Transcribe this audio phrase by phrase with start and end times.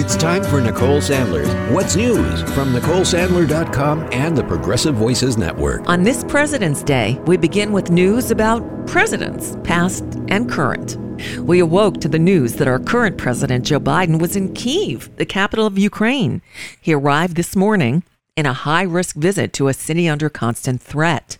[0.00, 5.88] It's time for Nicole Sandler's What's News from NicoleSandler.com and the Progressive Voices Network.
[5.88, 10.96] On this President's Day, we begin with news about presidents, past and current.
[11.40, 15.26] We awoke to the news that our current president, Joe Biden, was in Kiev, the
[15.26, 16.42] capital of Ukraine.
[16.80, 18.04] He arrived this morning
[18.36, 21.37] in a high risk visit to a city under constant threat.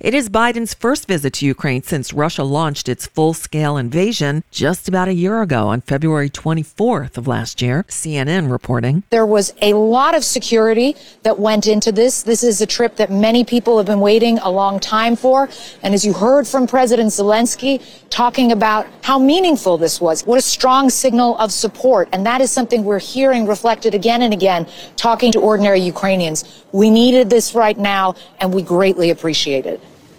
[0.00, 4.88] It is Biden's first visit to Ukraine since Russia launched its full scale invasion just
[4.88, 9.02] about a year ago on February 24th of last year, CNN reporting.
[9.10, 12.22] There was a lot of security that went into this.
[12.22, 15.48] This is a trip that many people have been waiting a long time for.
[15.82, 20.42] And as you heard from President Zelensky talking about how meaningful this was, what a
[20.42, 22.08] strong signal of support.
[22.12, 24.66] And that is something we're hearing reflected again and again,
[24.96, 26.64] talking to ordinary Ukrainians.
[26.72, 29.47] We needed this right now, and we greatly appreciate it.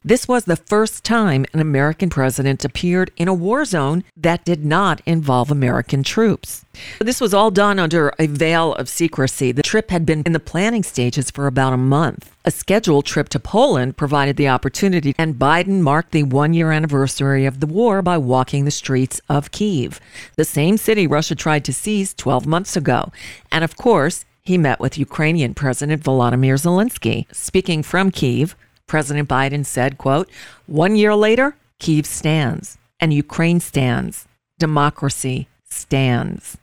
[0.04, 4.64] This was the first time an American president appeared in a war zone that did
[4.64, 6.64] not involve American troops.
[7.00, 9.52] This was all done under a veil of secrecy.
[9.52, 12.32] The trip had been in the planning stages for about a month.
[12.46, 17.46] A scheduled trip to Poland provided the opportunity, and Biden marked the one year anniversary
[17.46, 20.00] of the war by walking the streets of Kiev,
[20.38, 23.12] the same city Russia tried to seize 12 months ago.
[23.52, 27.26] And of course, he met with Ukrainian President Volodymyr Zelensky.
[27.36, 28.56] Speaking from Kiev,
[28.90, 30.30] President Biden said, quote,
[30.66, 34.28] "One year later, Kiev stands and Ukraine stands.
[34.58, 36.58] Democracy stands."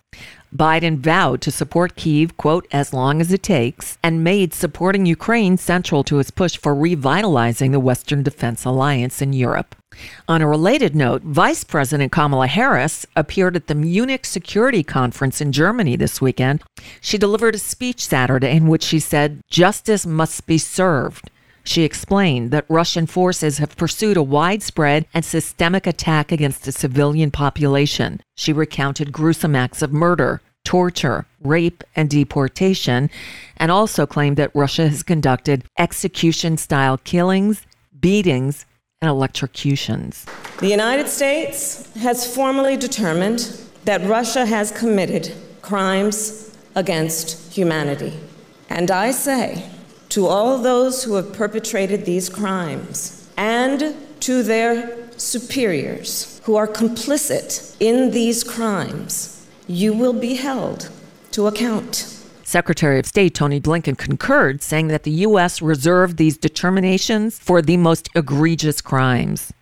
[0.55, 5.57] Biden vowed to support Kiev, quote, as long as it takes, and made supporting Ukraine
[5.59, 9.75] central to his push for revitalizing the Western Defense Alliance in Europe.
[10.29, 15.53] On a related note, Vice President Kamala Harris appeared at the Munich Security Conference in
[15.53, 16.63] Germany this weekend.
[17.01, 21.31] She delivered a speech Saturday in which she said, Justice must be served.
[21.67, 27.33] She explained that Russian forces have pursued a widespread and systemic attack against the civilian
[27.33, 28.21] population.
[28.37, 33.11] She recounted gruesome acts of murder, torture, rape, and deportation,
[33.57, 37.67] and also claimed that Russia has conducted execution style killings,
[37.99, 38.65] beatings,
[39.03, 40.25] and electrocutions.
[40.61, 48.13] The United States has formally determined that Russia has committed crimes against humanity.
[48.69, 49.69] And I say
[50.17, 57.77] to all those who have perpetrated these crimes and to their superiors who are complicit
[57.81, 60.89] in these crimes, you will be held
[61.33, 62.19] to account.
[62.45, 65.61] Secretary of State Tony Blinken concurred, saying that the U.S.
[65.61, 69.53] reserved these determinations for the most egregious crimes.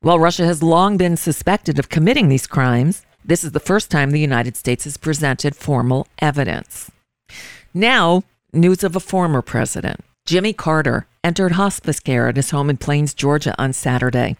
[0.00, 4.12] While Russia has long been suspected of committing these crimes, this is the first time
[4.12, 6.90] the United States has presented formal evidence.
[7.74, 8.22] Now,
[8.52, 10.00] news of a former president.
[10.24, 14.36] Jimmy Carter entered hospice care at his home in Plains, Georgia on Saturday.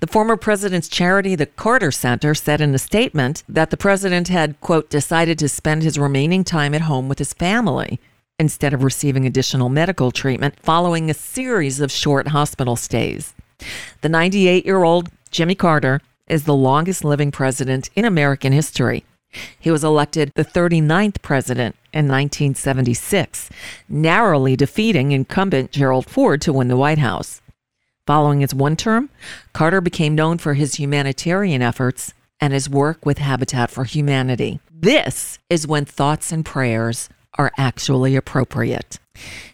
[0.00, 4.60] The former president's charity, the Carter Center, said in a statement that the president had,
[4.60, 8.00] quote, decided to spend his remaining time at home with his family
[8.38, 13.34] instead of receiving additional medical treatment following a series of short hospital stays.
[14.00, 19.04] The 98 year old Jimmy Carter is the longest living president in American history.
[19.58, 23.50] He was elected the 39th president in 1976,
[23.88, 27.40] narrowly defeating incumbent Gerald Ford to win the White House.
[28.06, 29.10] Following his one term,
[29.52, 34.60] Carter became known for his humanitarian efforts and his work with Habitat for Humanity.
[34.72, 37.08] This is when thoughts and prayers
[37.38, 38.98] are actually appropriate.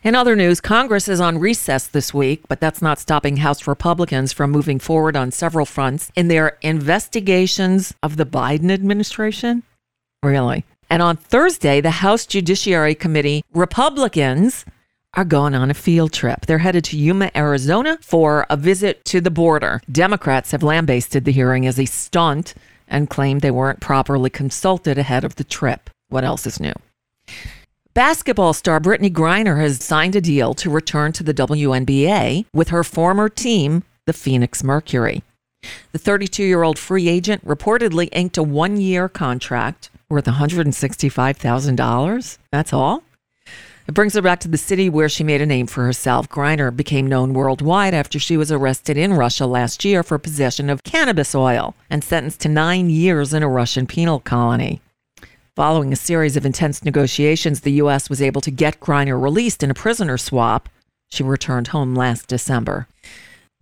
[0.03, 4.33] In other news, Congress is on recess this week, but that's not stopping House Republicans
[4.33, 9.63] from moving forward on several fronts in their investigations of the Biden administration.
[10.23, 10.65] Really?
[10.89, 14.65] And on Thursday, the House Judiciary Committee Republicans
[15.15, 16.47] are going on a field trip.
[16.47, 19.81] They're headed to Yuma, Arizona for a visit to the border.
[19.91, 22.55] Democrats have lambasted the hearing as a stunt
[22.87, 25.91] and claimed they weren't properly consulted ahead of the trip.
[26.09, 26.75] What else is new?
[27.97, 32.85] Basketball star Brittney Griner has signed a deal to return to the WNBA with her
[32.85, 35.23] former team, the Phoenix Mercury.
[35.93, 42.39] The 32 year old free agent reportedly inked a one year contract worth $165,000.
[42.53, 43.03] That's all?
[43.89, 46.29] It brings her back to the city where she made a name for herself.
[46.29, 50.85] Griner became known worldwide after she was arrested in Russia last year for possession of
[50.85, 54.83] cannabis oil and sentenced to nine years in a Russian penal colony.
[55.57, 58.11] Following a series of intense negotiations, the U.S.
[58.11, 60.69] was able to get Griner released in a prisoner swap.
[61.09, 62.89] She returned home last December.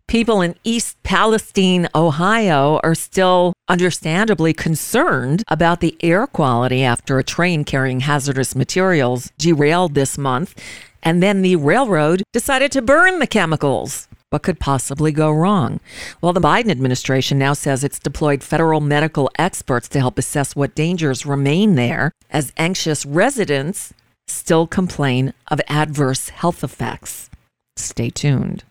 [0.08, 7.24] People in East Palestine, Ohio are still understandably concerned about the air quality after a
[7.24, 10.60] train carrying hazardous materials derailed this month.
[11.00, 14.08] And then the railroad decided to burn the chemicals.
[14.34, 15.78] What could possibly go wrong?
[16.20, 20.74] Well, the Biden administration now says it's deployed federal medical experts to help assess what
[20.74, 23.94] dangers remain there as anxious residents
[24.26, 27.30] still complain of adverse health effects.
[27.76, 28.64] Stay tuned.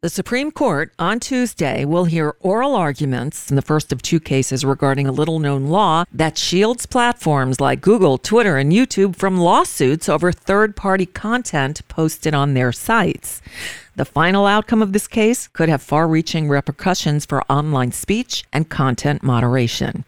[0.00, 4.64] The Supreme Court on Tuesday will hear oral arguments in the first of two cases
[4.64, 10.08] regarding a little known law that shields platforms like Google, Twitter, and YouTube from lawsuits
[10.08, 13.42] over third party content posted on their sites.
[13.96, 18.68] The final outcome of this case could have far reaching repercussions for online speech and
[18.68, 20.04] content moderation.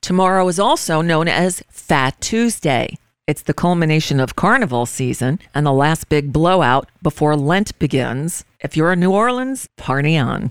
[0.00, 2.98] Tomorrow is also known as Fat Tuesday.
[3.28, 8.44] It's the culmination of carnival season and the last big blowout before Lent begins.
[8.58, 10.50] If you're in New Orleans, party on.